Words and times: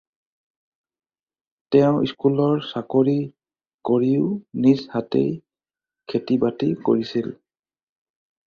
তেওঁ 1.75 1.99
স্কুলৰ 2.11 2.63
চাকৰি 2.69 3.13
কৰিও 3.91 4.25
নিজ 4.65 4.81
হাতেই 4.95 5.29
খেতি-বাতি 6.15 6.75
কৰিছিল। 6.89 7.31